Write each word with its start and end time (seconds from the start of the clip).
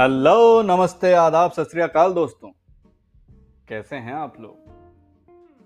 Hello, 0.00 0.62
नमस्ते, 0.62 1.12
आदाब, 1.12 1.50
सत 1.50 1.68
दोस्तों। 2.14 2.50
कैसे 3.68 3.96
हैं 3.96 4.14
आप 4.14 4.40
लोग? 4.40 4.58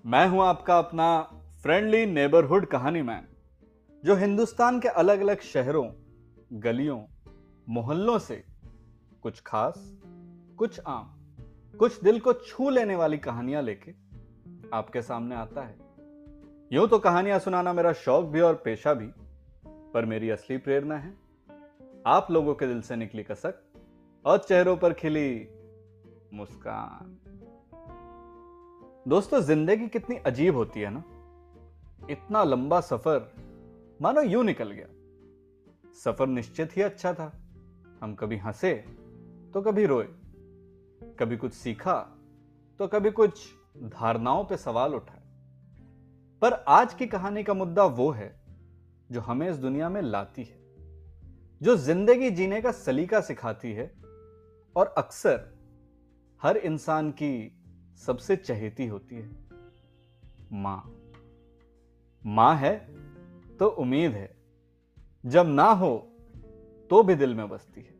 मैं 0.05 0.27
हूँ 0.27 0.41
आपका 0.41 0.79
अपना 0.79 1.21
फ्रेंडली 1.63 2.05
नेबरहुड 2.05 2.65
कहानी 2.65 3.01
मैन 3.01 3.27
जो 4.05 4.15
हिंदुस्तान 4.15 4.79
के 4.79 4.87
अलग 4.87 5.19
अलग 5.19 5.39
शहरों, 5.39 5.91
गलियों, 6.53 7.03
मोहल्लों 7.69 8.19
से 8.19 8.45
कुछ 9.21 9.41
खास, 9.41 9.97
कुछ 10.57 10.79
आम, 10.87 11.19
कुछ 11.79 12.03
दिल 12.03 12.19
को 12.19 12.33
छू 12.33 12.69
लेने 12.69 12.95
वाली 12.95 13.17
कहानियाँ 13.17 13.63
लेके 13.63 13.91
आपके 14.73 15.01
सामने 15.01 15.35
आता 15.35 15.61
है। 15.61 15.75
यूँ 16.73 16.87
तो 16.87 16.99
कहानियाँ 16.99 17.39
सुनाना 17.39 17.73
मेरा 17.73 17.93
शौक 17.93 18.25
भी 18.25 18.39
और 18.39 18.61
पेशा 18.65 18.93
भी, 18.93 19.09
पर 19.65 20.05
मेरी 20.05 20.29
असली 20.29 20.57
प्रेरणा 20.57 20.97
है 20.97 21.13
आप 22.05 22.31
लोगों 22.31 22.55
के 22.55 22.67
दिल 22.67 22.81
से 22.81 22.95
निकली 22.95 23.23
कसक 23.23 23.53
और 24.29 24.37
चेहरों 24.37 24.77
पर 24.77 24.93
खिली 24.93 25.49
मुस्कान। 26.33 27.17
दोस्तों, 29.07 29.39
ज़िंदगी 29.41 29.87
कितनी 29.87 30.15
अजीब 30.15 30.55
होती 30.55 30.79
है 30.79 30.89
ना? 30.89 31.03
इतना 32.09 32.43
लंबा 32.43 32.81
सफ़र, 32.81 33.31
मानो 34.01 34.21
यूँ 34.21 34.43
निकल 34.43 34.71
गया। 34.71 34.87
सफ़र 35.93 36.27
निश्चित 36.27 36.77
ही 36.77 36.81
अच्छा 36.81 37.13
था। 37.13 37.31
हम 38.01 38.15
कभी 38.15 38.37
हंसे 38.37 38.73
तो 39.53 39.61
कभी 39.61 39.85
रोए। 39.85 40.07
कभी 41.19 41.37
कुछ 41.37 41.53
सीखा 41.53 41.99
तो 42.79 42.87
कभी 42.87 43.11
कुछ 43.11 43.47
धारणाओं 43.77 44.43
पे 44.43 44.57
सवाल 44.57 44.95
उठाए। 44.95 45.21
पर 46.41 46.53
आज 46.67 46.93
की 46.93 47.07
कहानी 47.07 47.43
का 47.43 47.53
मुद्दा 47.53 47.85
वो 47.85 48.11
है, 48.11 48.41
जो 49.11 49.21
हमें 49.21 49.49
इस 49.49 49.57
दुनिया 49.57 49.89
में 49.89 50.01
लाती 50.01 50.43
है। 50.43 50.59
जो 51.61 51.75
ज़िंदगी 51.77 52.29
जीने 52.29 52.61
का 52.61 52.71
सलीका 52.71 53.21
सिखाती 53.21 53.73
है 53.73 53.98
और 54.75 54.87
अक्सर 54.87 55.59
हर 56.41 56.57
इंसान 56.57 57.11
की 57.11 57.61
सबसे 57.97 58.35
चहेती 58.35 58.87
होती 58.87 59.15
है। 59.15 59.29
माँ। 60.51 60.95
माँ 62.25 62.55
है 62.55 62.95
तो 63.57 63.67
उम्मीद 63.67 64.11
है। 64.11 64.37
जब 65.25 65.45
ना 65.47 65.71
हो 65.71 65.97
तो 66.89 67.03
भी 67.03 67.15
दिल 67.15 67.35
में 67.35 67.49
बसती 67.49 67.81
है। 67.81 67.99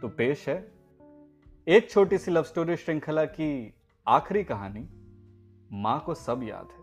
तो 0.00 0.08
पेश 0.08 0.48
है 0.48 0.72
एक 1.68 1.90
छोटी 1.90 2.18
सी 2.18 2.30
लव 2.30 2.42
स्टोरी 2.42 2.76
श्रृंखला 2.76 3.24
की 3.24 3.74
आखिरी 4.08 4.44
कहानी, 4.44 4.88
माँ 5.72 6.00
को 6.00 6.14
सब 6.14 6.40
याद 6.42 6.68
है। 6.70 6.82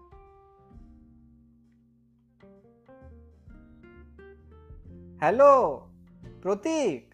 हेलो, 5.23 5.77
प्रतीक। 6.25 7.08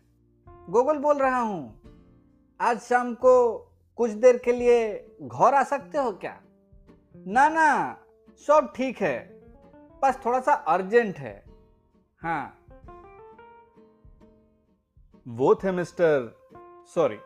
गोगल 0.70 0.98
बोल 0.98 1.18
रहा 1.18 1.40
हूँ। 1.40 1.82
आज 2.62 2.80
शाम 2.80 3.14
को 3.14 3.58
कुछ 3.98 4.12
देर 4.12 4.38
के 4.38 4.52
लिए 4.52 5.08
घर 5.22 5.54
आ 5.54 5.64
सकते 5.64 5.98
हो 5.98 6.12
क्या? 6.12 6.42
ना 7.28 7.50
ना, 7.50 7.98
सब 8.48 8.74
ठीक 8.76 8.98
है। 8.98 9.42
बस 10.04 10.20
थोड़ा 10.26 10.40
सा 10.40 10.54
अर्जेंट 10.54 11.18
है। 11.18 11.46
हाँ। 12.20 12.66
वो 15.28 15.56
थे 15.56 15.72
mister, 15.72 16.36
sorry, 16.96 17.18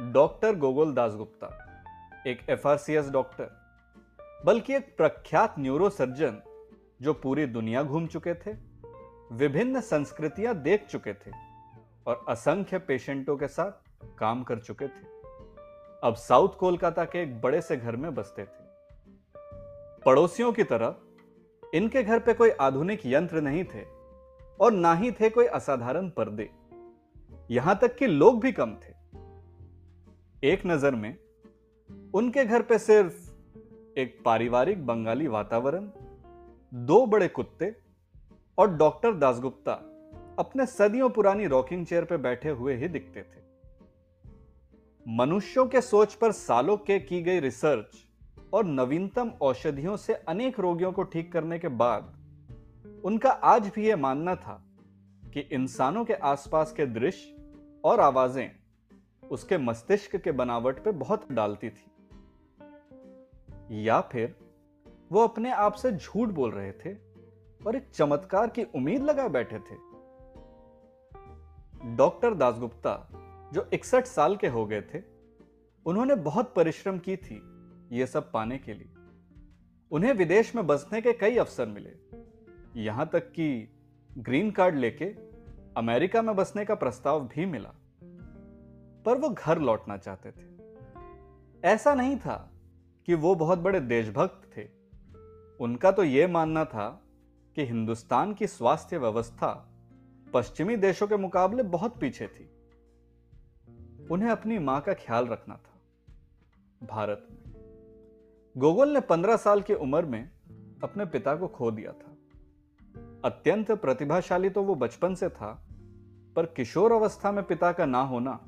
doctor 0.00 0.56
Gogol 0.56 0.94
Dasgupta, 0.94 1.66
एक 2.26 2.50
एफआरसीएस 2.50 3.10
डॉक्टर, 3.10 3.50
बल्कि 4.46 4.74
एक 4.74 4.96
प्रख्यात 4.96 5.54
न्यूरोसर्जन 5.58 6.42
जो 7.02 7.14
पूरी 7.14 7.46
दुनिया 7.46 7.82
घूम 7.82 8.06
चुके 8.06 8.34
थे, 8.34 8.52
विभिन्न 9.32 9.80
संस्कृतियाँ 9.80 10.54
देख 10.54 10.86
चुके 10.86 11.14
थे। 11.14 11.49
और 12.10 12.24
असंख्य 12.28 12.78
पेशेंटों 12.78 13.36
के 13.36 13.48
साथ 13.48 14.08
काम 14.18 14.42
कर 14.42 14.58
चुके 14.58 14.86
थे। 14.88 15.08
अब 16.02 16.14
साउथ 16.14 16.48
कोलकाता 16.48 17.04
के 17.04 17.22
एक 17.22 17.40
बड़े 17.40 17.60
से 17.60 17.76
घर 17.76 17.96
में 17.96 18.14
बसते 18.14 18.44
थे। 18.44 18.68
पड़ोसियों 20.04 20.52
की 20.52 20.64
तरह 20.64 21.76
इनके 21.76 22.02
घर 22.02 22.18
पे 22.18 22.34
कोई 22.34 22.50
आधुनिक 22.50 23.00
यंत्र 23.06 23.40
नहीं 23.40 23.64
थे 23.64 23.84
और 24.60 24.72
ना 24.72 24.94
ही 24.94 25.10
थे 25.10 25.30
कोई 25.30 25.46
असाधारण 25.46 26.08
पर्दे। 26.08 26.48
यहाँ 27.50 27.78
तक 27.82 27.96
कि 27.96 28.06
लोग 28.06 28.40
भी 28.40 28.52
कम 28.52 28.74
थे। 28.74 28.94
एक 30.42 30.62
नज़र 30.66 30.94
में 30.94 31.16
उनके 32.14 32.44
घर 32.44 32.62
पे 32.62 32.78
सिर्फ़ 32.78 33.98
एक 33.98 34.18
पारिवारिक 34.24 34.86
बंगाली 34.86 35.28
वातावरण, 35.28 35.90
दो 36.72 37.06
बड़े 37.06 37.28
कुत्ते 37.28 37.74
और 38.58 38.76
डॉक्टर 38.76 39.14
दासगुप्ता 39.14 39.89
अपने 40.40 40.66
सदियों 40.66 41.08
पुरानी 41.10 41.46
रॉकिंग 41.46 41.86
चेयर 41.86 42.04
पर 42.04 42.16
बैठे 42.16 42.50
हुए 42.50 42.74
ही 42.74 42.88
दिखते 42.88 43.22
थे। 43.22 43.40
मनुष्यों 45.06 45.66
के 45.66 45.80
सोच 45.80 46.14
पर 46.14 46.32
सालों 46.32 46.76
के 46.76 46.98
की 47.00 47.22
गई 47.22 47.40
रिसर्च 47.40 47.96
और 48.52 48.64
नवीनतम 48.64 49.30
औषधियों 49.42 49.96
से 49.96 50.14
अनेक 50.14 50.60
रोगियों 50.60 50.92
को 50.92 51.02
ठीक 51.02 51.32
करने 51.32 51.58
के 51.58 51.68
बाद, 51.68 52.12
उनका 53.04 53.30
आज 53.30 53.68
भी 53.68 53.86
यह 53.88 53.96
मानना 53.96 54.34
था 54.36 54.62
कि 55.34 55.40
इंसानों 55.40 56.04
के 56.04 56.14
आसपास 56.14 56.72
के 56.72 56.86
दृश्य 56.86 57.36
और 57.84 58.00
आवाज़ें 58.00 58.50
उसके 59.30 59.58
मस्तिष्क 59.58 60.16
के 60.16 60.32
बनावट 60.32 60.84
पर 60.84 60.92
बहुत 60.92 61.32
डालती 61.32 61.70
थी। 61.70 61.86
या 63.84 64.00
फिर 64.00 64.34
वो 65.12 65.20
अपने 65.20 65.50
आप 65.50 65.74
से 65.74 65.92
झूठ 65.92 66.28
बोल 66.28 66.50
रहे 66.50 66.72
थे 66.72 66.94
और 67.66 67.76
एक 67.76 67.90
चमत्कार 67.94 68.46
की 68.48 68.64
उम्मीद 68.74 69.02
लगा 69.02 69.28
बैठे 69.28 69.58
थे 69.58 69.89
डॉक्टर 71.84 72.34
दासगुप्ता 72.34 73.08
जो 73.52 73.70
इकसठ 73.72 74.04
साल 74.04 74.36
के 74.36 74.48
हो 74.48 74.66
गए 74.66 74.82
थे, 74.82 75.02
उन्होंने 75.86 76.14
बहुत 76.14 76.54
परिश्रम 76.54 76.98
की 76.98 77.16
थी 77.16 77.42
ये 77.92 78.06
सब 78.06 78.32
पाने 78.32 78.58
के 78.58 78.74
लिए। 78.74 78.94
उन्हें 79.90 80.12
विदेश 80.12 80.54
में 80.54 80.66
बसने 80.66 81.00
के 81.00 81.12
कई 81.12 81.36
अवसर 81.36 81.66
मिले। 81.66 81.92
यहाँ 82.80 83.06
तक 83.06 83.32
कि 83.32 83.76
ग्रीन 84.18 84.50
कार्ड 84.50 84.76
लेके 84.76 85.04
अमेरिका 85.76 86.22
में 86.22 86.36
बसने 86.36 86.64
का 86.64 86.74
प्रस्ताव 86.74 87.20
भी 87.20 87.46
मिला। 87.46 87.74
पर 89.06 89.18
वो 89.18 89.28
घर 89.28 89.58
लौटना 89.58 89.96
चाहते 89.96 90.30
थे। 90.30 90.74
ऐसा 91.64 91.94
नहीं 91.94 92.16
था 92.16 92.50
कि 93.06 93.14
वो 93.14 93.34
बहुत 93.34 93.58
बड़े 93.58 93.80
देशभक्त 93.80 94.56
थे। 94.56 94.68
उनका 95.60 95.92
तो 95.92 96.04
यह 96.04 96.28
मानना 96.28 96.64
था 96.64 97.02
कि 97.54 97.64
हिंदुस्तान 97.64 98.34
की 98.34 98.46
स्वास्थ्य 98.46 98.98
व्यवस्था 98.98 99.69
पश्चिमी 100.34 100.76
देशों 100.76 101.06
के 101.06 101.16
मुकाबले 101.16 101.62
बहुत 101.62 102.00
पीछे 102.00 102.26
थी। 102.26 102.50
उन्हें 104.10 104.30
अपनी 104.30 104.58
माँ 104.58 104.80
का 104.80 104.94
ख्याल 104.94 105.26
रखना 105.26 105.54
था। 105.54 106.86
भारत 106.86 107.26
में। 107.30 107.38
गोगल 108.56 108.88
ने 108.88 109.00
पंद्रह 109.00 109.36
साल 109.36 109.62
की 109.62 109.74
उम्र 109.74 110.04
में 110.04 110.30
अपने 110.82 111.04
पिता 111.04 111.36
को 111.36 111.48
खो 111.48 111.70
दिया 111.70 111.92
था। 111.92 112.16
अत्यंत 113.24 113.70
प्रतिभाशाली 113.72 114.50
तो 114.50 114.62
वो 114.62 114.74
बचपन 114.74 115.14
से 115.14 115.28
था, 115.28 115.66
पर 116.36 116.46
किशोर 116.46 116.92
अवस्था 116.92 117.32
में 117.32 117.44
पिता 117.44 117.72
का 117.72 117.86
ना 117.86 118.00
होना 118.00 118.40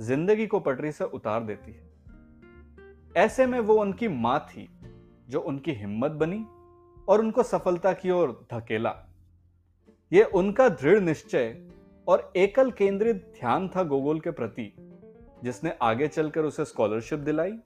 ज़िंदगी 0.00 0.46
को 0.46 0.60
पटरी 0.60 0.92
से 0.92 1.04
उतार 1.04 1.42
देती 1.42 1.72
है। 1.72 1.88
ऐसे 3.16 3.46
में 3.46 3.60
वो 3.60 3.74
उनकी 3.74 4.08
माँ 4.08 4.46
थी, 4.50 4.68
जो 5.28 5.40
उनकी 5.40 5.72
हिम्मत 5.72 6.10
बनी 6.10 6.46
और 7.08 7.20
उनको 7.20 7.42
सफलता 7.42 7.92
की 7.92 8.10
ओर 8.10 8.46
धकेला। 8.52 9.07
यह 10.12 10.24
उनका 10.24 10.68
दृढ़ 10.68 11.00
निश्चय 11.00 11.68
और 12.08 12.32
एकल 12.36 12.70
केंद्रित 12.70 13.34
ध्यान 13.40 13.68
था 13.68 13.82
गोगोल 13.82 14.20
के 14.20 14.30
प्रति, 14.30 14.74
जिसने 15.44 15.78
आगे 15.82 16.08
चलकर 16.08 16.44
उसे 16.44 16.64
स्कॉलरशिप 16.64 17.18
दिलाई 17.18 17.58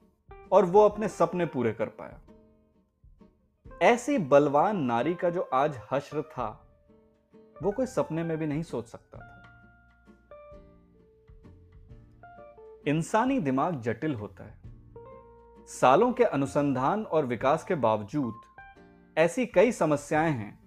और 0.52 0.64
वो 0.64 0.80
अपने 0.80 1.08
सपने 1.08 1.46
पूरे 1.46 1.72
कर 1.72 1.86
पाया। 1.86 2.20
ऐसी 3.82 4.18
बलवान 4.18 4.76
नारी 4.76 5.14
का 5.14 5.30
जो 5.30 5.40
आज 5.40 5.80
हश्र 5.90 6.22
था, 6.22 6.68
वो 7.62 7.72
कोई 7.72 7.86
सपने 7.86 8.22
में 8.22 8.38
भी 8.38 8.46
नहीं 8.46 8.62
सोच 8.62 8.86
सकता 8.86 9.18
था। 9.18 9.38
इंसानी 12.86 13.40
दिमाग 13.40 13.80
जटिल 13.80 14.14
होता 14.14 14.44
है। 14.44 14.62
सालों 15.66 16.12
के 16.12 16.24
अनुसंधान 16.24 17.04
और 17.04 17.26
विकास 17.26 17.64
के 17.64 17.74
बावजूद 17.74 18.34
ऐसी 19.18 19.46
कई 19.46 19.72
समस्याएँ 19.72 20.30
हैं 20.30 20.61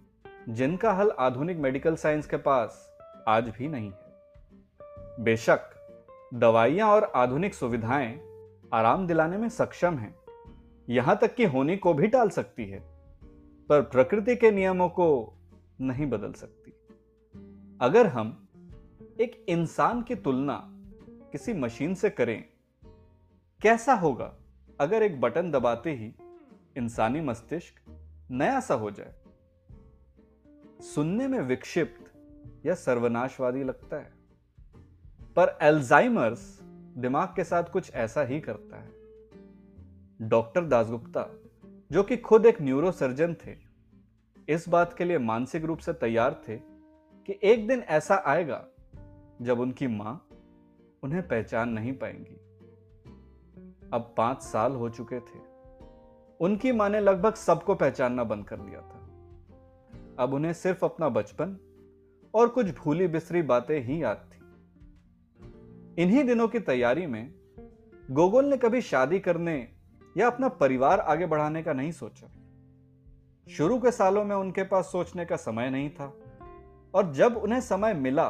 जिनका 0.50 0.94
हल 0.94 1.12
आधुनिक 1.20 1.58
मेडिकल 1.58 1.96
साइंस 1.96 2.28
के 2.28 2.38
पास 2.38 2.98
आज 3.28 3.48
भी 3.50 3.68
नहीं 3.68 3.90
है। 3.90 5.24
बेशक, 5.24 5.60
दवाइयाँ 6.34 6.90
और 6.90 7.12
आधुनिक 7.16 7.54
सुविधाएँ 7.54 8.20
आराम 8.74 9.08
दिलाने 9.08 9.38
में 9.38 9.50
सक्षम 9.50 9.98
हैं, 9.98 10.16
यहाँ 10.90 11.18
तक 11.18 11.36
कि 11.36 11.46
होने 11.46 11.78
को 11.78 11.94
भी 11.94 12.08
टाल 12.08 12.30
सकती 12.30 12.66
है, 12.66 12.80
पर 13.70 13.82
प्रकृति 13.82 14.36
के 14.36 14.52
नियमों 14.52 14.90
को 14.90 15.34
नहीं 15.82 16.06
बदल 16.06 16.34
सकती। 16.34 16.72
अगर 17.82 18.08
हम 18.08 18.48
एक 19.22 19.46
इंसान 19.50 20.02
की 20.02 20.16
तुलना 20.16 20.62
किसी 21.32 21.54
मशीन 21.54 21.94
से 21.94 22.10
करें, 22.10 22.44
कैसा 23.62 23.94
होगा 23.94 24.34
अगर 24.80 25.04
एक 25.04 25.22
बटन 25.22 25.52
दबाते 25.52 25.92
ही 25.92 26.14
इंसानी 26.78 27.22
मस्तिष्क 27.22 27.76
नया 28.32 28.60
सा 28.60 28.74
हो 28.74 28.92
जाए? 28.92 29.14
सुनने 30.82 31.28
में 31.28 31.42
विक्षिप्त 31.42 32.12
या 32.66 32.76
सर्वनाशवादी 32.76 33.64
लगता 33.64 33.98
है। 33.98 34.14
पर 35.36 35.58
एल्जाइमर्स 35.62 36.60
दिमाग 36.98 37.28
के 37.36 37.44
साथ 37.44 37.64
कुछ 37.64 37.94
ऐसा 37.94 38.22
ही 38.22 38.40
करता 38.40 38.78
है। 38.78 38.92
डॉक्टर 40.30 40.66
दासगुप्ता, 40.66 41.40
जो 41.92 42.04
कि 42.04 42.18
खुद 42.18 42.46
एक 42.46 42.62
न्यूरोसर्जन 42.62 43.34
थे, 43.34 43.56
इस 44.50 44.70
बात 44.70 44.94
के 44.94 45.06
लिए 45.06 45.18
मानसिक 45.18 45.66
रूप 45.66 45.80
से 45.80 45.94
तैयार 45.94 46.42
थे 46.48 46.58
कि 47.26 47.40
एक 47.44 47.68
दिन 47.68 47.80
ऐसा 47.80 48.24
आएगा, 48.26 48.66
जब 49.42 49.60
उनकी 49.60 49.88
माँ 49.88 50.28
उन्हें 51.04 51.28
पहचान 51.28 51.70
नहीं 51.70 51.94
पाएँगी। 51.94 52.36
अब 53.94 54.14
पाँच 54.18 54.44
साल 54.44 54.72
हो 54.72 54.90
चुके 54.90 55.20
थे। 55.20 55.40
उनकी 56.40 56.72
माँ 56.72 56.90
ने 56.90 57.00
लगभग 57.00 57.34
सबको 57.34 57.76
पहचानना 57.76 58.24
बंद 58.24 58.46
कर 58.46 58.58
दिया 58.58 58.82
था। 58.82 59.05
अब 60.20 60.34
उन्हें 60.34 60.54
सिर्फ़ 60.54 60.86
अपना 60.86 61.10
बचपन 61.10 61.58
और 62.34 62.48
कुछ 62.48 62.66
भूली 62.76 63.08
बिसरी 63.08 63.42
बातें 63.42 63.80
ही 63.84 64.02
याद 64.04 64.30
थी। 64.32 66.04
इन्हीं 66.04 66.24
दिनों 66.24 66.48
की 66.48 66.60
तैयारी 66.60 67.06
में 67.06 67.34
गोगोल 68.12 68.46
ने 68.46 68.58
कभी 68.58 68.82
शादी 68.82 69.20
करने 69.20 69.56
या 70.18 70.28
अपना 70.28 70.48
परिवार 70.50 71.00
आगे 71.00 71.26
बढ़ाने 71.26 71.64
का 71.64 71.74
नहीं 71.74 71.92
सोचा। 71.92 72.28
शुरू 73.48 73.78
के 73.80 73.92
सालों 73.92 74.24
में 74.26 74.36
उनके 74.36 74.64
पास 74.64 74.86
सोचने 74.86 75.26
का 75.26 75.36
समय 75.36 75.70
नहीं 75.70 75.90
था 75.90 76.14
और 76.94 77.12
जब 77.14 77.38
उन्हें 77.38 77.62
समय 77.62 77.94
मिला 77.94 78.30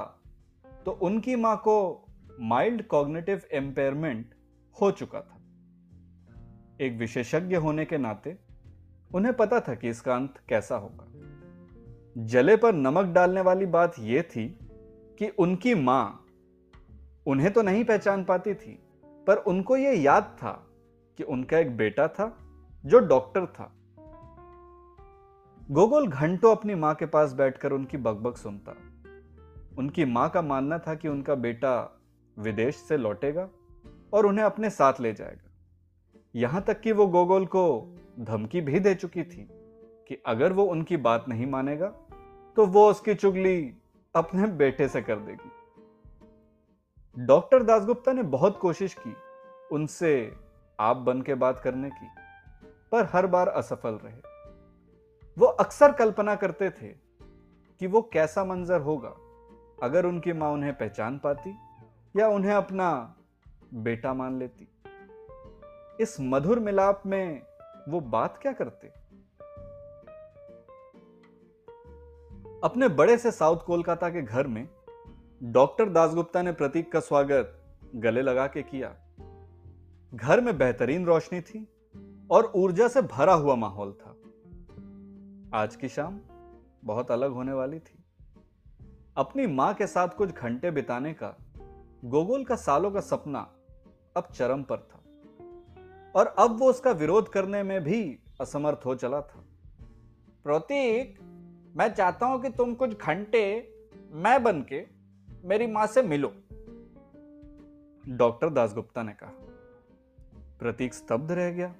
तो 0.85 0.91
उनकी 0.91 1.35
माँ 1.35 1.55
को 1.57 2.07
माइल्ड 2.39 2.85
कॉग्निटिव 2.87 3.41
एम्पेयरमेंट 3.51 4.33
हो 4.75 4.91
चुका 4.91 5.21
था। 5.21 5.39
एक 6.81 6.97
विशेषज्ञ 6.97 7.55
होने 7.55 7.85
के 7.85 7.97
नाते 7.97 8.37
उन्हें 9.11 9.33
पता 9.33 9.59
था 9.59 9.75
कि 9.75 9.89
इसका 9.89 10.15
अंत 10.15 10.39
कैसा 10.49 10.75
होगा। 10.75 11.07
जले 12.15 12.55
पर 12.55 12.73
नमक 12.73 13.05
डालने 13.05 13.41
वाली 13.41 13.65
बात 13.65 13.95
यह 13.99 14.21
थी 14.21 14.47
कि 15.19 15.27
उनकी 15.29 15.73
माँ 15.75 16.25
उन्हें 17.25 17.51
तो 17.53 17.61
नहीं 17.61 17.83
पहचान 17.83 18.23
पाती 18.23 18.53
थी, 18.53 18.79
पर 19.27 19.37
उनको 19.37 19.77
यह 19.77 20.01
याद 20.01 20.23
था 20.37 20.51
कि 21.19 21.23
उनका 21.23 21.57
एक 21.57 21.77
बेटा 21.77 22.07
था 22.07 22.37
जो 22.85 22.99
डॉक्टर 22.99 23.45
था। 23.45 23.71
गोगोल 25.71 26.07
घंटों 26.07 26.55
अपनी 26.55 26.75
माँ 26.75 26.93
के 26.95 27.05
पास 27.05 27.33
बैठकर 27.33 27.71
उनकी 27.71 27.97
बकबक 27.97 28.37
सुनता। 28.37 28.75
उनकी 29.77 30.05
माँ 30.05 30.29
का 30.29 30.41
मानना 30.41 30.77
था 30.77 30.95
कि 30.95 31.07
उनका 31.07 31.35
बेटा 31.35 32.01
विदेश 32.37 32.75
से 32.75 32.97
लौटेगा 32.97 33.49
और 34.13 34.25
उन्हें 34.25 34.45
अपने 34.45 34.69
साथ 34.69 35.01
ले 35.01 35.13
जाएगा। 35.13 35.51
यहाँ 36.35 36.61
तक 36.61 36.81
कि 36.81 36.91
वो 36.91 37.07
गोगोल 37.07 37.45
को 37.45 37.95
धमकी 38.19 38.61
भी 38.61 38.79
दे 38.79 38.95
चुकी 38.95 39.23
थी 39.23 39.47
कि 40.09 40.21
अगर 40.25 40.53
वो 40.53 40.63
उनकी 40.63 40.97
बात 40.97 41.25
नहीं 41.29 41.45
मानेगा 41.45 41.87
तो 42.57 42.65
वो 42.65 42.89
उसकी 42.89 43.13
चुगली 43.15 43.73
अपने 44.15 44.47
बेटे 44.47 44.87
से 44.87 45.01
कर 45.01 45.15
देगी। 45.15 45.51
डॉक्टर 47.17 47.63
दासगुप्ता 47.63 48.13
ने 48.13 48.23
बहुत 48.23 48.57
कोशिश 48.57 48.93
की 48.93 49.15
उनसे 49.71 50.37
आप 50.79 50.97
बन 50.97 51.21
के 51.21 51.35
बात 51.35 51.59
करने 51.59 51.89
की, 51.89 52.07
पर 52.91 53.09
हर 53.13 53.27
बार 53.27 53.47
असफल 53.47 53.99
रहे। 54.03 54.19
वो 55.37 55.45
अक्सर 55.45 55.91
कल्पना 55.91 56.35
करते 56.35 56.69
थे 56.69 56.87
कि 57.81 57.87
वो 57.87 58.01
कैसा 58.01 58.43
मंजर 58.45 58.81
होगा 58.81 59.13
अगर 59.83 60.05
उनकी 60.05 60.33
माँ 60.33 60.51
उन्हें 60.51 60.73
पहचान 60.73 61.17
पाती 61.17 61.55
या 62.15 62.27
उन्हें 62.27 62.53
अपना 62.53 63.15
बेटा 63.73 64.13
मान 64.13 64.39
लेती। 64.39 64.67
इस 65.99 66.17
मधुर 66.19 66.59
मिलाप 66.59 67.03
में 67.05 67.41
वो 67.89 67.99
बात 67.99 68.37
क्या 68.37 68.51
करते? 68.51 68.91
अपने 72.65 72.87
बड़े 72.87 73.17
से 73.17 73.31
साउथ 73.31 73.57
कोलकाता 73.57 74.09
के 74.09 74.21
घर 74.21 74.47
में 74.47 74.67
डॉक्टर 75.43 75.89
दासगुप्ता 75.89 76.41
ने 76.41 76.51
प्रतीक 76.51 76.91
का 76.91 76.99
स्वागत 76.99 77.75
गले 77.95 78.21
लगा 78.21 78.47
के 78.47 78.61
किया। 78.61 78.95
घर 80.13 80.41
में 80.41 80.57
बेहतरीन 80.57 81.05
रोशनी 81.05 81.41
थी 81.41 81.67
और 82.31 82.51
ऊर्जा 82.55 82.87
से 82.87 83.01
भरा 83.01 83.33
हुआ 83.33 83.55
माहौल 83.55 83.91
था। 83.91 84.09
आज 85.53 85.75
की 85.75 85.89
शाम 85.89 86.19
बहुत 86.85 87.11
अलग 87.11 87.31
होने 87.31 87.53
वाली 87.53 87.79
थी। 87.79 88.03
अपनी 89.17 89.47
माँ 89.47 89.73
के 89.73 89.87
साथ 89.87 90.07
कुछ 90.07 90.29
घंटे 90.29 90.71
बिताने 90.71 91.13
का, 91.13 91.37
गोगोल 92.05 92.43
का 92.43 92.55
सालों 92.55 92.91
का 92.91 92.99
सपना 92.99 93.39
अब 94.17 94.27
चरम 94.33 94.63
पर 94.63 94.77
था 94.77 94.99
और 96.15 96.25
अब 96.39 96.59
वो 96.59 96.69
उसका 96.69 96.91
विरोध 96.91 97.29
करने 97.29 97.63
में 97.63 97.83
भी 97.83 98.19
असमर्थ 98.41 98.85
हो 98.85 98.95
चला 98.95 99.21
था। 99.21 99.45
प्रतीक 100.43 101.34
मैं 101.77 101.93
चाहता 101.93 102.25
हूँ 102.25 102.41
कि 102.41 102.49
तुम 102.49 102.73
कुछ 102.73 102.99
घंटे 103.01 103.73
मैं 104.11 104.43
बन 104.43 104.61
के 104.61 104.85
मेरी 105.45 105.67
माँ 105.67 105.87
से 105.87 106.03
मिलो। 106.03 106.33
डॉक्टर 108.09 108.49
दासगुप्ता 108.49 109.03
ने 109.03 109.11
कहा। 109.11 109.31
प्रतीक 110.59 110.93
स्तब्ध 110.93 111.31
रह 111.31 111.51
गया। 111.51 111.75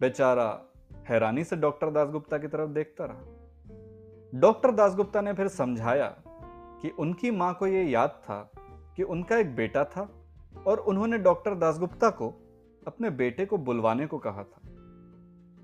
बेचारा 0.00 0.64
हैरानी 1.08 1.44
से 1.44 1.56
डॉक्टर 1.56 1.90
दासगुप्ता 1.90 2.38
की 2.38 2.48
तरफ़ 2.48 2.70
देखता 2.70 3.04
रहा। 3.04 3.20
डॉक्टर 4.34 4.70
दासगुप्ता 4.70 5.20
ने 5.20 5.32
फिर 5.32 5.48
समझाया 5.48 6.22
कि 6.82 6.90
उनकी 6.90 7.30
माँ 7.30 7.54
को 7.54 7.66
यह 7.66 7.90
याद 7.90 8.10
था 8.10 8.52
कि 8.96 9.02
उनका 9.02 9.36
एक 9.36 9.56
बेटा 9.56 9.84
था 9.84 10.24
और 10.66 10.78
उन्होंने 10.78 11.18
डॉक्टर 11.18 11.54
दासगुप्ता 11.54 12.10
को 12.10 12.34
अपने 12.86 13.10
बेटे 13.10 13.46
को 13.46 13.58
बुलवाने 13.58 14.06
को 14.06 14.18
कहा 14.18 14.44
था। 14.44 14.60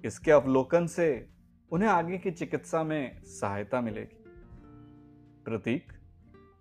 इसके 0.04 0.30
अवलोकन 0.30 0.86
से 0.86 1.38
उन्हें 1.73 1.88
आगे 1.88 2.19
की 2.19 2.31
चिकित्सा 2.31 2.82
में 2.82 3.25
सहायता 3.25 3.81
मिलेगी। 3.81 4.25
प्रतीक, 5.44 5.93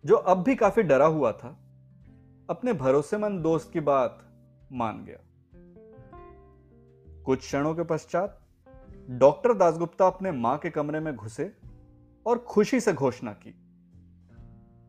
जो 0.06 0.16
अब 0.16 0.44
भी 0.44 0.56
काफ़ी 0.56 0.84
डरा 0.84 1.06
हुआ 1.06 1.32
था, 1.32 1.60
अपने 2.50 2.74
भरोसेमंद 2.74 3.42
दोस्त 3.42 3.74
की 3.74 3.80
बात 3.80 4.24
मान 4.72 5.06
गया। 5.06 5.18
कुछ 7.24 7.40
क्षणों 7.40 7.76
के 7.76 7.84
पश्चात, 7.84 8.42
डॉक्टर 9.10 9.54
दासगुप्ता 9.54 10.08
अपने 10.08 10.32
माँ 10.32 10.58
के 10.58 10.70
कमरे 10.70 11.00
में 11.00 11.16
घुसे 11.16 11.54
और 12.26 12.38
खुशी 12.38 12.80
से 12.80 12.94
घोषणा 12.94 13.32
की। 13.32 13.56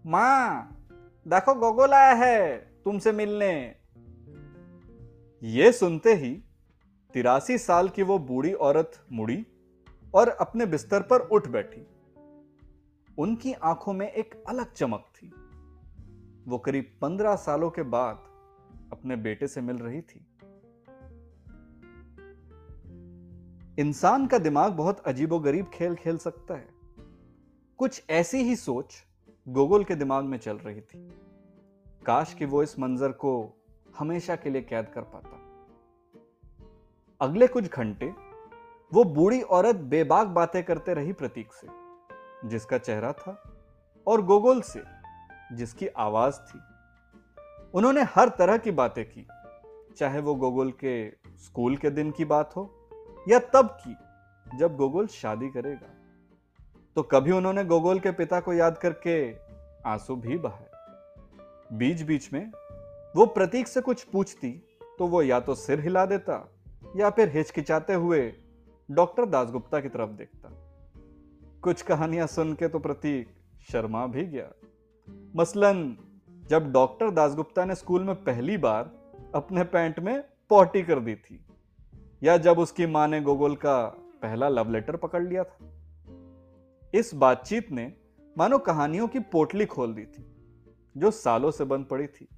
माँ, 0.06 0.75
देखो 1.29 1.55
गोगोल 1.55 1.91
आया 1.91 2.15
है 2.15 2.56
तुमसे 2.85 3.12
मिलने। 3.12 3.76
ये 5.43 5.73
सुनते 5.73 6.15
ही, 6.15 6.43
तिरासी 7.12 7.59
साल 7.59 7.88
की 7.88 8.03
वो 8.03 8.19
बूढ़ी 8.19 8.53
औरत 8.53 9.06
मुड़ी 9.12 9.47
और 10.14 10.28
अपने 10.28 10.66
बिस्तर 10.66 11.02
पर 11.02 11.20
उठ 11.20 11.49
बैठी। 11.49 11.87
उनकी 13.19 13.52
आँखों 13.52 13.93
में 13.93 14.12
एक 14.12 14.44
अलग 14.48 14.72
चमक 14.72 15.05
थी। 15.15 15.29
वो 16.50 16.58
करीब 16.58 16.98
पंद्रह 17.00 17.36
सालों 17.36 17.70
के 17.70 17.82
बाद 17.82 18.15
अपने 18.93 19.17
बेटे 19.17 19.46
से 19.46 19.60
मिल 19.60 19.77
रही 19.77 20.00
थी। 20.00 20.27
इंसान 23.79 24.27
का 24.27 24.38
दिमाग 24.38 24.72
बहुत 24.72 25.00
अजीबोगरीब 25.00 25.70
खेल 25.74 25.94
खेल 25.94 26.19
सकता 26.19 26.55
है। 26.55 26.69
कुछ 27.79 28.05
ऐसी 28.10 28.38
ही 28.38 28.56
सोच 28.56 29.06
गोगोल 29.48 29.84
के 29.84 29.94
दिमाग 29.94 30.24
में 30.24 30.38
चल 30.38 30.56
रही 30.56 30.81
थी। 30.81 31.08
काश 32.06 32.34
कि 32.34 32.44
वो 32.44 32.62
इस 32.62 32.79
मंजर 32.79 33.12
को 33.12 33.55
हमेशा 33.96 34.36
के 34.36 34.50
लिए 34.50 34.62
कैद 34.62 34.86
कर 34.86 35.03
पाता। 35.03 35.38
अगले 37.20 37.46
कुछ 37.46 37.65
घंटे 37.65 38.28
वो 38.92 39.04
बूढ़ी 39.04 39.42
औरत 39.42 39.76
बेबाक 39.76 40.26
बातें 40.26 40.64
करते 40.64 40.94
रही 40.94 41.12
प्रतीक 41.12 41.52
से, 41.52 41.68
जिसका 42.48 42.78
चेहरा 42.78 43.12
था, 43.12 43.42
और 44.06 44.22
गोगोल 44.22 44.60
से, 44.60 44.82
जिसकी 45.52 45.86
आवाज़ 45.86 46.34
थी। 46.34 46.58
उन्होंने 47.74 48.02
हर 48.02 48.28
तरह 48.28 48.56
की 48.56 48.70
बातें 48.70 49.04
की, 49.04 49.26
चाहे 49.96 50.20
वो 50.20 50.34
गोगोल 50.34 50.70
के 50.70 51.10
स्कूल 51.36 51.76
के 51.76 51.90
दिन 51.90 52.10
की 52.10 52.24
बात 52.24 52.56
हो, 52.56 52.88
या 53.28 53.38
तब 53.38 53.78
की, 53.86 53.96
जब 54.56 54.76
गोगोल 54.76 55.06
शादी 55.06 55.48
करेगा। 55.48 55.94
तो 56.96 57.02
कभी 57.02 57.32
उन्होंने 57.32 57.64
गोगोल 57.64 58.00
के 58.00 58.10
पिता 58.10 58.40
को 58.40 58.52
याद 58.52 58.78
करके 58.78 59.32
आँसू 59.86 60.16
भी 60.16 60.38
बहाए। 60.38 60.66
बीच 61.72 62.02
बीच 62.02 62.32
में, 62.32 62.52
वो 63.16 63.26
प्रतीक 63.26 63.68
से 63.68 63.80
कुछ 63.80 64.02
पूछती 64.02 64.50
तो 64.98 65.06
वो 65.06 65.22
या 65.22 65.40
तो 65.40 65.54
सिर 65.54 65.80
हिला 65.80 66.06
देता, 66.06 66.52
या 66.96 67.10
फिर 67.10 67.28
हिचकिचाते 67.28 67.94
हुए 67.94 68.34
डॉक्टर 68.90 69.26
दासगुप्ता 69.26 69.80
की 69.80 69.88
तरफ़ 69.88 70.10
देखता। 70.10 70.50
कुछ 71.62 71.82
कहानियाँ 71.82 72.26
सुन 72.26 72.52
के 72.54 72.68
तो 72.68 72.78
प्रतीक 72.78 73.28
शर्मा 73.72 74.06
भी 74.06 74.24
गया। 74.26 74.48
मसलन, 75.36 75.96
जब 76.50 76.72
डॉक्टर 76.72 77.10
दासगुप्ता 77.10 77.64
ने 77.64 77.74
स्कूल 77.74 78.04
में 78.04 78.14
पहली 78.14 78.56
बार 78.56 78.90
अपने 79.34 79.64
पैंट 79.64 79.98
में 80.00 80.24
पॉटी 80.50 80.82
कर 80.82 81.00
दी 81.00 81.14
थी, 81.14 81.40
या 82.22 82.36
जब 82.36 82.58
उसकी 82.58 82.86
माँ 82.86 83.08
ने 83.08 83.20
गोगोल 83.20 83.56
का 83.56 83.86
पहला 84.22 84.48
लव 84.48 84.70
लेटर 84.70 84.96
पकड़ 84.96 85.22
लिया 85.22 85.44
था। 85.44 85.70
इस 86.94 87.14
बातचीत 87.14 87.70
ने, 87.72 87.92
मानो 88.38 88.58
कहानियों 88.58 89.08
की 89.08 89.18
पोटली 89.18 89.66
खोल 89.66 89.94
दी 89.94 90.04
थी, 90.04 90.24
जो 90.96 91.10
सालों 91.10 91.50
से 91.50 91.64
बंद 91.64 91.86
पड़ी 91.86 92.06
थी। 92.06 92.28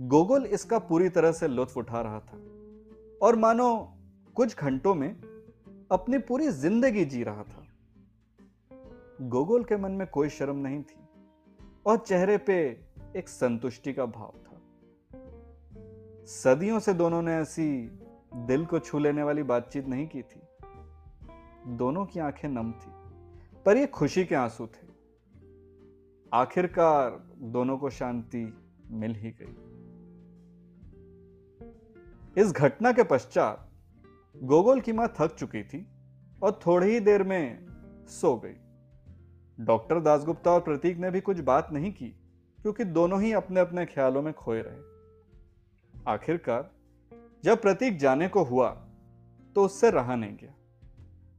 गोगोल 0.00 0.46
इसका 0.46 0.78
पूरी 0.78 1.08
तरह 1.08 1.32
से 1.32 1.48
लुत्फ 1.48 1.76
उठा 1.76 2.00
रहा 2.00 2.20
था, 2.20 2.38
और 3.22 3.36
मानो 3.36 3.97
कुछ 4.38 4.58
घंटों 4.58 4.94
में 4.94 5.08
अपनी 5.92 6.18
पूरी 6.18 6.48
ज़िंदगी 6.48 7.04
जी 7.04 7.22
रहा 7.24 7.42
था। 7.42 7.66
गोगोल 9.20 9.64
के 9.64 9.76
मन 9.76 9.90
में 9.90 10.06
कोई 10.06 10.28
शर्म 10.28 10.56
नहीं 10.56 10.82
थी 10.82 10.98
और 11.86 11.98
चेहरे 11.98 12.38
पे 12.38 12.80
एक 13.16 13.28
संतुष्टि 13.28 13.92
का 13.92 14.06
भाव 14.06 14.32
था। 14.38 14.60
सदियों 16.24 16.78
से 16.78 16.94
दोनों 16.94 17.22
ने 17.22 17.32
ऐसी 17.32 17.90
दिल 18.34 18.66
को 18.66 18.78
छू 18.78 18.98
लेने 18.98 19.22
वाली 19.22 19.42
बातचीत 19.42 19.86
नहीं 19.86 20.06
की 20.06 20.22
थी। 20.22 20.40
दोनों 21.66 22.06
की 22.06 22.20
आँखें 22.20 22.48
नम 22.48 22.72
थी, 22.72 22.90
पर 23.66 23.76
ये 23.76 23.86
खुशी 23.86 24.24
के 24.24 24.34
आँसू 24.34 24.66
थे। 24.66 24.86
आखिरकार 26.32 27.10
दोनों 27.38 27.78
को 27.78 27.90
शांति 27.90 28.54
मिल 28.90 29.14
ही 29.14 29.30
गई। 29.30 29.56
इस 32.42 32.52
घटना 32.52 32.92
के 32.92 33.02
पश्चात 33.02 33.67
गोगोल 34.42 34.80
की 34.80 34.92
माँ 34.92 35.06
थक 35.18 35.34
चुकी 35.34 35.62
थी 35.62 35.86
और 36.42 36.58
थोड़ी 36.66 36.86
ही 36.86 37.00
देर 37.00 37.22
में 37.22 37.66
सो 38.10 38.34
गई। 38.36 38.54
डॉक्टर 39.58 40.00
दासगुप्ता 40.00 40.50
और 40.50 40.60
प्रतीक 40.60 40.98
ने 40.98 41.10
भी 41.10 41.20
कुछ 41.20 41.40
बात 41.40 41.72
नहीं 41.72 41.92
की, 41.92 42.08
क्योंकि 42.58 42.84
दोनों 42.84 43.20
ही 43.22 43.32
अपने 43.32 43.60
अपने 43.60 43.84
ख्यालों 43.86 44.22
में 44.22 44.32
खोए 44.34 44.60
रहे। 44.62 46.02
आखिरकार, 46.12 46.70
जब 47.44 47.60
प्रतीक 47.62 47.98
जाने 47.98 48.28
को 48.28 48.42
हुआ 48.42 48.68
तो 49.56 49.64
उससे 49.64 49.90
रहा 49.90 50.16
नहीं 50.16 50.36
गया। 50.36 50.54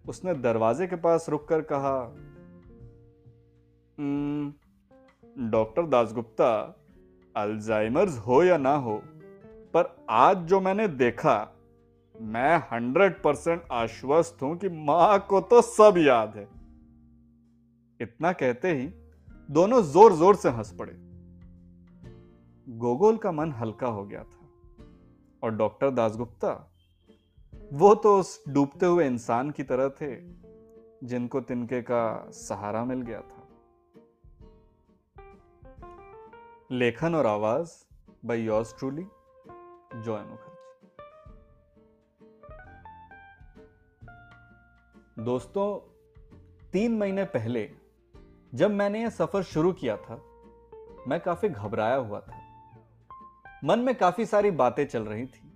उसने 0.05 0.33
दरवाजे 0.33 0.87
के 0.87 0.95
पास 0.95 1.29
रुककर 1.29 1.61
कहा 1.61 1.95
डॉक्टर 5.49 5.85
दासगुप्ता, 5.85 6.51
अल्जाइमर्स 7.35 8.17
हो 8.17 8.43
या 8.43 8.57
ना 8.57 8.75
हो, 8.75 9.01
पर 9.73 9.95
आज 10.09 10.37
जो 10.37 10.59
मैंने 10.61 10.87
देखा 10.87 11.37
मैं 12.19 12.57
हंड्रेड 12.71 13.21
परसेंट 13.23 13.61
आश्वस्त 13.71 14.41
हूँ 14.41 14.57
कि 14.57 14.69
माँ 14.69 15.19
को 15.19 15.41
तो 15.41 15.61
सब 15.61 15.97
याद 15.97 16.35
है। 16.37 16.47
इतना 17.99 18.31
कहते 18.33 18.73
ही 18.73 18.87
दोनों 19.49 19.81
ज़ोर 19.83 20.13
ज़ोर 20.13 20.35
से 20.35 20.49
हंस 20.49 20.71
पड़े। 20.79 20.93
गोगोल 22.67 23.17
का 23.17 23.31
मन 23.31 23.51
हल्का 23.51 23.87
हो 23.87 24.03
गया 24.05 24.23
था 24.23 24.47
और 25.43 25.55
डॉक्टर 25.55 25.91
दासगुप्ता, 25.91 26.51
वो 27.73 27.93
तो 27.95 28.17
उस 28.19 28.43
डूबते 28.49 28.85
हुए 28.85 29.05
इंसान 29.05 29.51
की 29.51 29.63
तरह 29.63 29.89
थे 30.01 30.15
जिनको 31.07 31.41
तिनके 31.41 31.81
का 31.81 32.03
सहारा 32.33 32.83
मिल 32.85 33.01
गया 33.01 33.21
था। 33.21 33.47
लेखन 36.71 37.15
और 37.15 37.25
आवाज़ 37.25 37.71
by 38.25 38.41
yours 38.41 38.75
truly 38.79 39.05
Joy 39.95 40.21
Mukherjee 40.21 40.48
दोस्तों, 45.19 45.95
तीन 46.73 46.97
महीने 46.97 47.23
पहले 47.23 47.71
जब 48.53 48.71
मैंने 48.71 49.01
यह 49.01 49.09
सफ़र 49.09 49.43
शुरू 49.43 49.73
किया 49.73 49.97
था, 49.97 50.15
मैं 51.07 51.19
काफ़ी 51.19 51.49
घबराया 51.49 51.95
हुआ 51.95 52.19
था। 52.19 52.39
मन 53.63 53.79
में 53.79 53.95
काफ़ी 53.95 54.25
सारी 54.25 54.51
बातें 54.51 54.87
चल 54.87 55.03
रही 55.03 55.25
थी, 55.25 55.51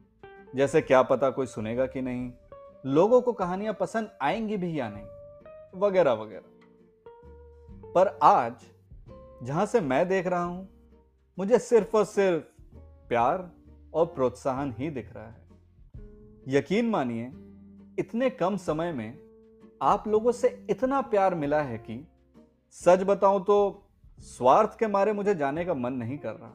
जैसे 0.55 0.81
क्या 0.81 1.01
पता 1.01 1.29
कोई 1.29 1.45
सुनेगा 1.45 1.85
कि 1.85 2.01
नहीं, 2.01 2.31
लोगों 2.85 3.21
को 3.21 3.33
कहानियाँ 3.33 3.73
पसंद 3.73 4.09
आएँगी 4.21 4.57
भी 4.57 4.79
या 4.79 4.89
नहीं, 4.89 5.05
वगैरह 5.79 6.11
वगैरह। 6.11 6.43
पर 7.91 8.19
आज, 8.23 8.55
जहाँ 9.43 9.65
से 9.65 9.81
मैं 9.81 10.07
देख 10.07 10.27
रहा 10.27 10.43
हूँ, 10.43 10.69
मुझे 11.39 11.59
सिर्फ़ 11.59 11.97
और 11.97 12.05
सिर्फ़ 12.05 12.43
प्यार 13.09 13.51
और 13.93 14.05
प्रोत्साहन 14.05 14.75
ही 14.77 14.89
दिख 14.89 15.13
रहा 15.13 15.27
है। 15.27 15.47
यकीन 16.47 16.89
मानिए, 16.89 17.31
इतने 17.99 18.29
कम 18.29 18.57
समय 18.57 18.91
में 18.91 19.22
आप 19.83 20.07
लोगों 20.07 20.31
से 20.31 20.67
इतना 20.69 21.01
प्यार 21.01 21.35
मिला 21.35 21.61
है 21.61 21.77
कि 21.77 22.07
सच 22.71 23.03
बताऊँ 23.03 23.43
तो 23.43 23.83
स्वार्थ 24.19 24.79
के 24.79 24.87
मारे 24.87 25.13
मुझे 25.13 25.35
जाने 25.35 25.65
का 25.65 25.73
मन 25.73 25.93
नहीं 25.93 26.17
कर 26.17 26.33
रहा। 26.33 26.51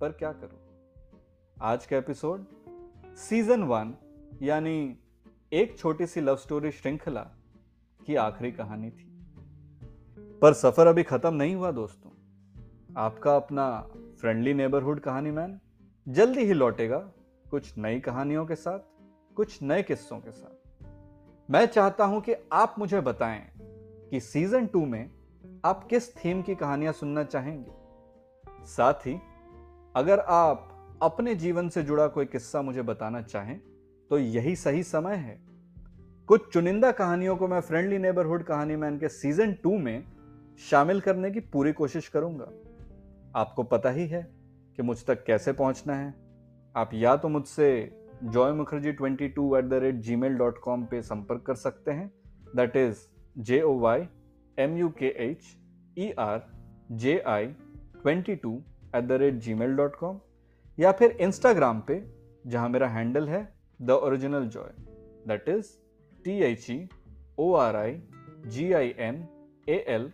पर 0.00 0.12
क्या 0.12 0.32
करूँ? 0.32 0.58
आज 1.62 1.86
का 1.86 1.96
एपिसोड 1.96 2.44
सीज़न 3.16 3.62
वन, 3.62 3.94
यानी 4.42 4.98
एक 5.52 5.78
छोटी 5.78 6.06
सी 6.06 6.20
लव 6.20 6.36
स्टोरी 6.36 6.70
श्रृंखला 6.70 7.22
की 8.06 8.14
आखिरी 8.14 8.52
कहानी 8.52 8.90
थी। 8.90 9.22
पर 10.42 10.52
सफ़र 10.52 10.86
अभी 10.86 11.02
खत्म 11.02 11.34
नहीं 11.34 11.54
हुआ 11.54 11.70
दोस्तों। 11.70 12.10
आपका 12.96 13.36
अपना 13.36 13.80
फ्रेंडली 14.20 14.54
नेबरहुड 14.54 15.00
कहानी 15.00 15.30
मैन, 15.30 15.60
जल्दी 16.08 16.44
ही 16.44 16.52
लौटेगा 16.52 16.98
कुछ 17.50 17.78
नई 17.78 18.00
कहानियों 18.00 18.46
के 18.46 18.54
साथ, 18.54 18.78
कुछ 19.34 19.62
नए 19.62 19.82
किस्सों 19.82 20.20
के 20.20 20.30
साथ। 20.30 20.61
मैं 21.52 21.66
चाहता 21.66 22.04
हूँ 22.04 22.20
कि 22.20 22.34
आप 22.52 22.74
मुझे 22.78 23.00
बताएँ 23.00 23.40
कि 24.10 24.20
सीज़न 24.20 24.66
टू 24.66 24.86
में 24.86 25.10
आप 25.64 25.86
किस 25.90 26.16
थीम 26.16 26.42
की 26.42 26.54
कहानियाँ 26.54 26.92
सुनना 26.92 27.24
चाहेंगे। 27.24 27.70
साथ 28.66 28.94
ही, 28.94 29.20
अगर 29.96 30.20
आप 30.20 30.68
अपने 31.02 31.34
जीवन 31.34 31.68
से 31.68 31.82
जुड़ा 31.82 32.06
कोई 32.06 32.24
किस्सा 32.24 32.62
मुझे 32.62 32.82
बताना 32.82 33.22
चाहें 33.22 33.60
तो 34.10 34.18
यही 34.18 34.56
सही 34.56 34.82
समय 34.82 35.14
है। 35.14 35.40
कुछ 36.26 36.52
चुनिंदा 36.52 36.92
कहानियों 36.92 37.36
को 37.36 37.48
मैं 37.48 37.60
फ्रेंडली 37.60 37.98
नेबरहुड 37.98 38.42
कहानी 38.42 38.76
मैन 38.76 38.98
के 38.98 39.08
सीज़न 39.08 39.52
टू 39.52 39.78
में 39.78 40.04
शामिल 40.70 41.00
करने 41.00 41.30
की 41.30 41.40
पूरी 41.40 41.72
कोशिश 41.72 42.08
करूँगा। 42.08 42.50
आपको 43.40 43.62
पता 43.62 43.90
ही 43.90 44.06
है 44.06 44.22
कि 44.76 44.82
मुझ 44.82 45.06
तक 45.06 45.24
कैसे 45.24 45.52
पहुँचना 45.52 45.94
है। 45.94 46.14
आप 46.76 46.90
या 46.94 47.16
तो 47.16 47.28
मुझसे 47.28 47.98
Joy 48.24 48.52
Mukherjee 48.52 48.92
twenty 48.92 49.28
two 49.28 49.54
at 49.56 49.64
the 49.64 49.72
rate 49.72 49.94
gmail 50.16 50.34
dot 50.34 50.58
com 50.58 50.84
पर 50.84 51.00
संपर्क 51.02 51.42
कर 51.42 51.54
सकते 51.54 51.90
हैं। 51.90 52.12
That 52.56 52.76
is 52.76 52.98
J 53.38 53.60
O 53.62 53.78
Y 53.78 54.06
M 54.58 54.76
U 54.76 54.88
K 54.88 55.06
H 55.06 55.44
E 55.98 56.10
R 56.18 56.40
J 56.92 57.18
I 57.26 57.46
twenty 57.46 58.36
two 58.36 58.62
at 58.96 59.04
the 59.04 59.12
rate 59.12 59.34
gmail 59.54 59.74
dot 59.76 59.96
com 59.96 60.20
या 60.78 60.92
फिर 60.92 61.10
Instagram 61.10 61.80
पे, 61.80 62.02
जहाँ 62.46 62.68
मेरा 62.68 62.88
हैंडल 62.88 63.28
है 63.28 63.42
the 63.82 63.90
original 63.90 64.48
Joy 64.48 64.70
that 65.28 65.48
is 65.48 65.72
T 66.24 66.38
H 66.42 66.70
E 66.70 66.88
O 67.38 67.52
R 67.54 67.76
I 67.76 68.00
G 68.46 68.72
I 68.72 68.94
N 68.98 69.26
A 69.68 69.84
L 69.88 70.12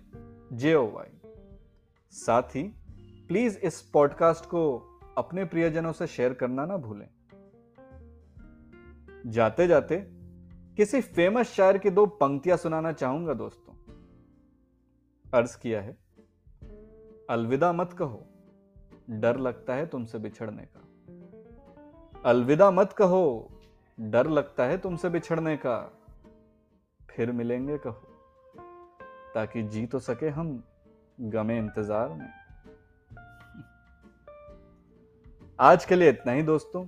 J 0.53 0.75
O 0.75 0.87
Y 0.91 1.31
साथ 2.13 2.57
ही 2.57 2.63
please 3.29 3.59
इस 3.59 3.81
podcast 3.83 4.45
को 4.45 4.67
अपने 5.19 5.45
प्रियजनों 5.45 5.93
से 5.93 6.07
शेयर 6.07 6.33
करना 6.33 6.67
ना 6.67 6.77
भूलें। 6.77 7.09
जाते 9.27 9.67
जाते 9.67 9.97
किसी 10.77 11.01
फ़ेमस 11.01 11.53
शायर 11.53 11.79
की 11.79 11.91
दो 11.91 12.07
पंक्तियाँ 12.07 12.57
सुनाना 12.57 12.93
चाहूँगा 12.93 13.35
दोस्तों। 13.35 13.75
अर्ज़ 15.35 15.57
किया 15.59 15.81
है, 15.81 15.97
अलविदा 17.31 17.73
मत 17.73 17.93
कहो, 17.93 18.25
डर 19.11 19.39
लगता 19.39 19.75
है 19.75 19.87
तुमसे 19.87 20.19
बिछड़ने 20.19 20.67
का। 20.67 22.23
अलविदा 22.25 22.71
मत 22.71 22.93
कहो, 22.93 23.51
डर 24.01 24.27
लगता 24.27 24.65
है 24.65 24.79
तुमसे 24.79 25.09
बिछड़ने 25.09 25.57
का। 25.57 25.77
फिर 27.11 27.33
मिलेंगे 27.33 27.79
कहो, 27.79 28.07
ताकि 29.35 29.63
जी 29.63 29.87
तो 29.87 29.99
सके 29.99 30.29
हम 30.29 30.63
गमे 31.21 31.59
इंतज़ार 31.59 32.09
में। 32.09 32.31
आज 35.59 35.85
के 35.85 35.95
लिए 35.97 36.09
इतना 36.09 36.33
ही 36.33 36.43
दोस्तों। 36.43 36.87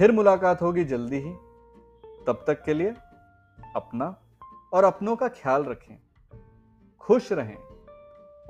फिर 0.00 0.12
मुलाकात 0.12 0.62
होगी 0.62 0.84
जल्दी 0.84 1.16
ही। 1.16 1.32
तब 2.26 2.44
तक 2.46 2.62
के 2.62 2.74
लिए 2.74 2.94
अपना 3.76 4.22
और 4.72 4.84
अपनों 4.84 5.16
का 5.16 5.28
ख्याल 5.28 5.64
रखें। 5.64 5.98
खुश 7.00 7.32
रहें 7.32 7.56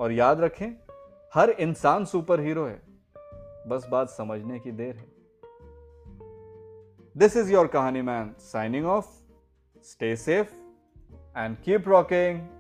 और 0.01 0.13
याद 0.13 0.41
रखें, 0.41 0.71
हर 1.35 1.51
इंसान 1.51 2.05
सुपर 2.05 2.41
हीरो 2.41 2.65
है। 2.65 2.83
बस 3.69 3.89
बात 3.91 4.11
समझने 4.11 4.61
की 4.61 4.73
देर 4.73 4.97
है। 4.97 5.07
This 7.17 7.37
is 7.37 7.53
your 7.53 7.67
Kahani 7.67 8.03
man 8.03 8.35
signing 8.39 8.87
off 8.87 9.07
stay 9.83 10.17
safe 10.17 10.55
and 11.39 11.57
keep 11.57 11.89
rocking 11.89 12.60